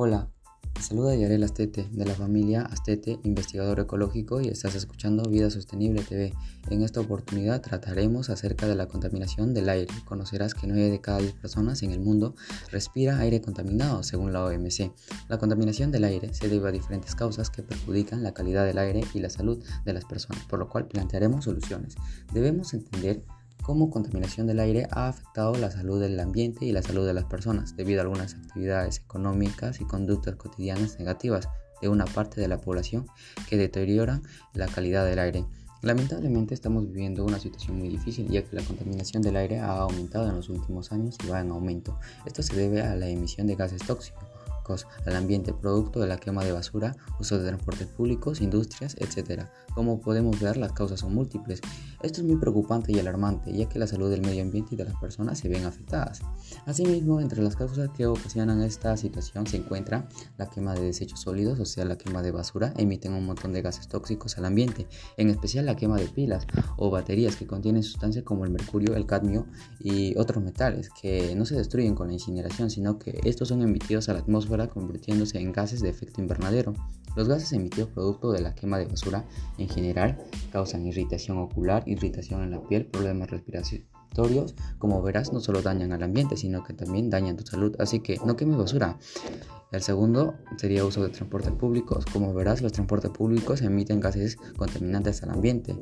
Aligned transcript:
Hola, 0.00 0.30
saluda 0.80 1.16
Yarel 1.16 1.42
Astete 1.42 1.88
de 1.90 2.04
la 2.04 2.14
familia 2.14 2.62
Astete, 2.62 3.18
investigador 3.24 3.80
ecológico 3.80 4.40
y 4.40 4.46
estás 4.46 4.76
escuchando 4.76 5.28
Vida 5.28 5.50
Sostenible 5.50 6.04
TV. 6.04 6.32
En 6.70 6.84
esta 6.84 7.00
oportunidad 7.00 7.62
trataremos 7.62 8.30
acerca 8.30 8.68
de 8.68 8.76
la 8.76 8.86
contaminación 8.86 9.54
del 9.54 9.68
aire. 9.68 9.92
Conocerás 10.04 10.54
que 10.54 10.68
9 10.68 10.90
de 10.92 11.00
cada 11.00 11.18
10 11.18 11.32
personas 11.32 11.82
en 11.82 11.90
el 11.90 11.98
mundo 11.98 12.36
respira 12.70 13.18
aire 13.18 13.40
contaminado 13.40 14.04
según 14.04 14.32
la 14.32 14.44
OMC. 14.44 14.92
La 15.28 15.38
contaminación 15.38 15.90
del 15.90 16.04
aire 16.04 16.32
se 16.32 16.48
debe 16.48 16.68
a 16.68 16.70
diferentes 16.70 17.16
causas 17.16 17.50
que 17.50 17.64
perjudican 17.64 18.22
la 18.22 18.34
calidad 18.34 18.64
del 18.66 18.78
aire 18.78 19.00
y 19.14 19.18
la 19.18 19.30
salud 19.30 19.60
de 19.84 19.92
las 19.92 20.04
personas, 20.04 20.44
por 20.44 20.60
lo 20.60 20.68
cual 20.68 20.86
plantearemos 20.86 21.46
soluciones. 21.46 21.96
Debemos 22.32 22.72
entender 22.72 23.24
cómo 23.68 23.90
contaminación 23.90 24.46
del 24.46 24.60
aire 24.60 24.88
ha 24.92 25.08
afectado 25.08 25.54
la 25.56 25.70
salud 25.70 26.00
del 26.00 26.18
ambiente 26.20 26.64
y 26.64 26.72
la 26.72 26.80
salud 26.80 27.06
de 27.06 27.12
las 27.12 27.26
personas 27.26 27.76
debido 27.76 28.00
a 28.00 28.04
algunas 28.04 28.32
actividades 28.32 28.96
económicas 29.04 29.82
y 29.82 29.84
conductas 29.84 30.36
cotidianas 30.36 30.98
negativas 30.98 31.50
de 31.82 31.90
una 31.90 32.06
parte 32.06 32.40
de 32.40 32.48
la 32.48 32.62
población 32.62 33.06
que 33.46 33.58
deterioran 33.58 34.22
la 34.54 34.68
calidad 34.68 35.04
del 35.04 35.18
aire. 35.18 35.44
Lamentablemente 35.82 36.54
estamos 36.54 36.86
viviendo 36.86 37.26
una 37.26 37.38
situación 37.38 37.76
muy 37.76 37.90
difícil 37.90 38.26
ya 38.30 38.42
que 38.42 38.56
la 38.56 38.62
contaminación 38.62 39.22
del 39.22 39.36
aire 39.36 39.60
ha 39.60 39.80
aumentado 39.80 40.30
en 40.30 40.36
los 40.36 40.48
últimos 40.48 40.90
años 40.90 41.18
y 41.22 41.28
va 41.28 41.42
en 41.42 41.50
aumento. 41.50 41.98
Esto 42.24 42.42
se 42.42 42.56
debe 42.56 42.80
a 42.80 42.96
la 42.96 43.06
emisión 43.10 43.46
de 43.46 43.54
gases 43.54 43.86
tóxicos 43.86 44.27
al 45.06 45.16
ambiente 45.16 45.52
producto 45.52 46.00
de 46.00 46.06
la 46.06 46.18
quema 46.18 46.44
de 46.44 46.52
basura, 46.52 46.96
uso 47.18 47.38
de 47.38 47.46
transportes 47.46 47.86
públicos, 47.86 48.40
industrias, 48.40 48.96
etc. 48.98 49.44
Como 49.74 50.00
podemos 50.00 50.40
ver, 50.40 50.56
las 50.56 50.72
causas 50.72 51.00
son 51.00 51.14
múltiples. 51.14 51.60
Esto 52.02 52.20
es 52.20 52.26
muy 52.26 52.36
preocupante 52.36 52.92
y 52.92 52.98
alarmante, 52.98 53.52
ya 53.52 53.68
que 53.68 53.78
la 53.78 53.86
salud 53.86 54.10
del 54.10 54.22
medio 54.22 54.42
ambiente 54.42 54.74
y 54.74 54.76
de 54.76 54.84
las 54.84 54.96
personas 54.96 55.38
se 55.38 55.48
ven 55.48 55.64
afectadas. 55.64 56.20
Asimismo, 56.66 57.20
entre 57.20 57.42
las 57.42 57.56
causas 57.56 57.88
que 57.96 58.06
ocasionan 58.06 58.62
esta 58.62 58.96
situación 58.96 59.46
se 59.46 59.56
encuentra 59.56 60.08
la 60.36 60.48
quema 60.50 60.74
de 60.74 60.82
desechos 60.82 61.20
sólidos, 61.20 61.58
o 61.60 61.64
sea, 61.64 61.84
la 61.84 61.96
quema 61.96 62.22
de 62.22 62.30
basura, 62.30 62.72
emiten 62.76 63.12
un 63.14 63.26
montón 63.26 63.52
de 63.52 63.62
gases 63.62 63.88
tóxicos 63.88 64.36
al 64.38 64.44
ambiente, 64.44 64.86
en 65.16 65.30
especial 65.30 65.66
la 65.66 65.76
quema 65.76 65.96
de 65.96 66.06
pilas 66.06 66.46
o 66.76 66.90
baterías 66.90 67.36
que 67.36 67.46
contienen 67.46 67.82
sustancias 67.82 68.24
como 68.24 68.44
el 68.44 68.50
mercurio, 68.50 68.94
el 68.94 69.06
cadmio 69.06 69.46
y 69.80 70.16
otros 70.18 70.42
metales 70.42 70.90
que 70.90 71.34
no 71.34 71.44
se 71.44 71.56
destruyen 71.56 71.94
con 71.94 72.08
la 72.08 72.14
incineración, 72.14 72.70
sino 72.70 72.98
que 72.98 73.20
estos 73.24 73.48
son 73.48 73.62
emitidos 73.62 74.08
a 74.08 74.14
la 74.14 74.20
atmósfera 74.20 74.57
convirtiéndose 74.66 75.38
en 75.38 75.52
gases 75.52 75.80
de 75.80 75.88
efecto 75.88 76.20
invernadero. 76.20 76.74
Los 77.16 77.28
gases 77.28 77.52
emitidos 77.52 77.90
producto 77.90 78.30
de 78.32 78.40
la 78.40 78.54
quema 78.54 78.78
de 78.78 78.86
basura 78.86 79.24
en 79.56 79.68
general 79.68 80.18
causan 80.52 80.86
irritación 80.86 81.38
ocular, 81.38 81.82
irritación 81.86 82.42
en 82.42 82.50
la 82.50 82.62
piel, 82.62 82.86
problemas 82.86 83.30
respiratorios. 83.30 84.54
Como 84.78 85.02
verás, 85.02 85.32
no 85.32 85.40
solo 85.40 85.62
dañan 85.62 85.92
al 85.92 86.02
ambiente, 86.02 86.36
sino 86.36 86.62
que 86.64 86.74
también 86.74 87.10
dañan 87.10 87.36
tu 87.36 87.44
salud. 87.46 87.74
Así 87.78 88.00
que 88.00 88.18
no 88.24 88.36
quemes 88.36 88.56
basura. 88.56 88.98
El 89.70 89.82
segundo 89.82 90.34
sería 90.56 90.84
uso 90.84 91.02
de 91.02 91.10
transportes 91.10 91.52
públicos. 91.52 92.04
Como 92.06 92.32
verás, 92.32 92.62
los 92.62 92.72
transportes 92.72 93.10
públicos 93.10 93.62
emiten 93.62 94.00
gases 94.00 94.36
contaminantes 94.56 95.22
al 95.22 95.30
ambiente. 95.30 95.76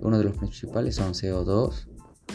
Uno 0.00 0.18
de 0.18 0.24
los 0.24 0.36
principales 0.36 0.96
son 0.96 1.12
CO2, 1.12 1.86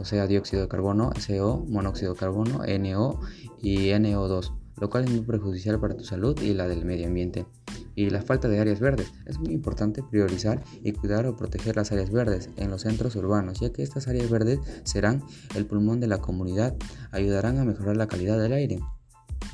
o 0.00 0.04
sea, 0.04 0.26
dióxido 0.26 0.62
de 0.62 0.68
carbono, 0.68 1.10
CO, 1.26 1.64
monóxido 1.68 2.14
de 2.14 2.18
carbono, 2.20 2.58
NO 2.58 3.20
y 3.60 3.88
NO2 3.88 4.63
lo 4.76 4.90
cual 4.90 5.04
es 5.04 5.10
muy 5.10 5.20
perjudicial 5.20 5.78
para 5.80 5.96
tu 5.96 6.04
salud 6.04 6.40
y 6.40 6.54
la 6.54 6.68
del 6.68 6.84
medio 6.84 7.06
ambiente. 7.06 7.46
Y 7.94 8.10
la 8.10 8.22
falta 8.22 8.48
de 8.48 8.58
áreas 8.58 8.80
verdes. 8.80 9.12
Es 9.26 9.38
muy 9.38 9.52
importante 9.52 10.02
priorizar 10.02 10.62
y 10.82 10.92
cuidar 10.92 11.26
o 11.26 11.36
proteger 11.36 11.76
las 11.76 11.92
áreas 11.92 12.10
verdes 12.10 12.50
en 12.56 12.70
los 12.70 12.82
centros 12.82 13.14
urbanos, 13.16 13.60
ya 13.60 13.70
que 13.70 13.82
estas 13.82 14.08
áreas 14.08 14.28
verdes 14.30 14.58
serán 14.82 15.22
el 15.54 15.66
pulmón 15.66 16.00
de 16.00 16.08
la 16.08 16.18
comunidad, 16.18 16.74
ayudarán 17.12 17.58
a 17.58 17.64
mejorar 17.64 17.96
la 17.96 18.08
calidad 18.08 18.40
del 18.40 18.52
aire. 18.52 18.80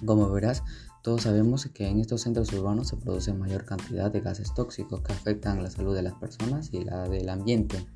Como 0.05 0.31
verás, 0.31 0.63
todos 1.03 1.23
sabemos 1.23 1.67
que 1.67 1.89
en 1.89 1.99
estos 1.99 2.23
centros 2.23 2.53
urbanos 2.53 2.89
se 2.89 2.97
produce 2.97 3.33
mayor 3.33 3.65
cantidad 3.65 4.11
de 4.11 4.21
gases 4.21 4.53
tóxicos 4.55 5.01
que 5.01 5.13
afectan 5.13 5.63
la 5.63 5.71
salud 5.71 5.95
de 5.95 6.03
las 6.03 6.15
personas 6.15 6.71
y 6.73 6.85
la 6.85 7.09
del 7.09 7.29
ambiente. 7.31 7.87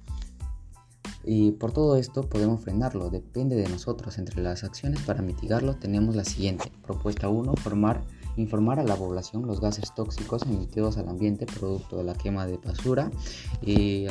Y 1.27 1.53
por 1.53 1.73
todo 1.73 1.97
esto 1.97 2.23
podemos 2.29 2.61
frenarlo, 2.61 3.11
depende 3.11 3.57
de 3.57 3.69
nosotros. 3.69 4.19
Entre 4.19 4.43
las 4.43 4.65
acciones 4.65 5.01
para 5.01 5.23
mitigarlo 5.23 5.77
tenemos 5.77 6.15
la 6.17 6.25
siguiente. 6.25 6.71
Propuesta 6.83 7.29
1, 7.29 7.55
formar, 7.55 8.03
informar 8.37 8.79
a 8.81 8.85
la 8.85 8.97
población 8.97 9.47
los 9.47 9.61
gases 9.61 9.95
tóxicos 9.95 10.43
emitidos 10.43 10.99
al 10.99 11.09
ambiente 11.09 11.47
producto 11.47 11.97
de 11.97 12.05
la 12.05 12.15
quema 12.15 12.47
de 12.47 12.59
basura 12.59 13.11
y, 13.63 14.07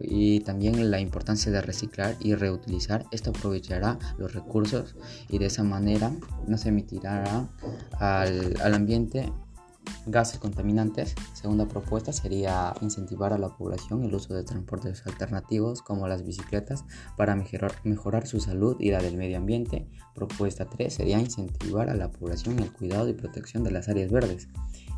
y 0.00 0.40
también 0.40 0.90
la 0.90 1.00
importancia 1.00 1.52
de 1.52 1.60
reciclar 1.60 2.16
y 2.20 2.34
reutilizar. 2.34 3.06
Esto 3.12 3.30
aprovechará 3.30 3.98
los 4.18 4.34
recursos 4.34 4.96
y 5.28 5.38
de 5.38 5.46
esa 5.46 5.62
manera 5.62 6.12
no 6.46 6.58
se 6.58 6.70
emitirá 6.70 7.48
al, 7.98 8.60
al 8.60 8.74
ambiente 8.74 9.32
gases 10.10 10.38
contaminantes. 10.38 11.14
Segunda 11.34 11.66
propuesta 11.66 12.12
sería 12.12 12.74
incentivar 12.80 13.32
a 13.32 13.38
la 13.38 13.48
población 13.48 14.04
el 14.04 14.14
uso 14.14 14.34
de 14.34 14.44
transportes 14.44 15.06
alternativos 15.06 15.82
como 15.82 16.08
las 16.08 16.24
bicicletas 16.24 16.84
para 17.16 17.36
mejorar, 17.36 18.26
su 18.26 18.40
salud 18.40 18.76
y 18.80 18.90
la 18.90 19.02
del 19.02 19.16
medio 19.16 19.36
ambiente. 19.36 19.88
Propuesta 20.14 20.66
3 20.66 20.92
sería 20.92 21.20
incentivar 21.20 21.90
a 21.90 21.94
la 21.94 22.10
población 22.10 22.58
el 22.58 22.72
cuidado 22.72 23.08
y 23.08 23.14
protección 23.14 23.64
de 23.64 23.70
las 23.70 23.88
áreas 23.88 24.10
verdes. 24.10 24.48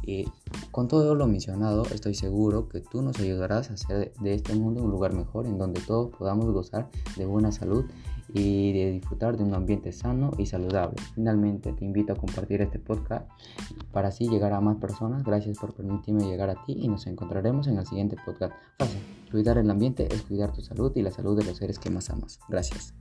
Y 0.03 0.27
con 0.71 0.89
todo 0.89 1.15
lo 1.15 1.27
mencionado, 1.27 1.85
estoy 1.93 2.15
seguro 2.15 2.69
que 2.69 2.81
tú 2.81 3.03
nos 3.03 3.19
ayudarás 3.19 3.71
a 3.71 3.75
hacer 3.75 4.13
de 4.21 4.35
este 4.35 4.55
mundo 4.55 4.83
un 4.83 4.91
lugar 4.91 5.13
mejor 5.13 5.47
en 5.47 5.59
donde 5.59 5.81
todos 5.81 6.11
podamos 6.17 6.47
gozar 6.47 6.89
de 7.17 7.27
buena 7.27 7.53
salud 7.53 7.85
y 8.33 8.73
de 8.73 8.93
disfrutar 8.93 9.37
de 9.37 9.45
un 9.45 9.55
ambiente 9.55 9.93
sano 9.93 10.31
y 10.39 10.47
saludable. 10.47 10.97
Finalmente 11.15 11.73
te 11.73 11.85
invito 11.85 12.13
a 12.13 12.17
compartir 12.17 12.63
este 12.63 12.79
podcast 12.79 13.29
para 13.93 14.09
así 14.09 14.29
llegar 14.29 14.53
a 14.53 14.61
más 14.61 14.77
personas. 14.77 15.25
Gracias 15.25 15.59
por 15.59 15.75
permitirme 15.75 16.25
llegar 16.25 16.51
a 16.51 16.65
ti 16.65 16.77
y 16.79 16.89
nos 16.89 17.07
encontraremos 17.07 17.67
en 17.67 17.79
el 17.79 17.87
siguiente 17.87 18.17
podcast. 18.25 18.55
Fácil. 18.79 19.01
Cuidar 19.31 19.59
el 19.59 19.71
ambiente 19.71 20.09
es 20.13 20.23
cuidar 20.23 20.53
tu 20.53 20.61
salud 20.61 20.93
y 20.95 21.03
la 21.03 21.11
salud 21.11 21.37
de 21.37 21.45
los 21.45 21.57
seres 21.57 21.79
que 21.79 21.91
más 21.91 22.11
amas. 22.11 22.41
Gracias. 22.49 22.95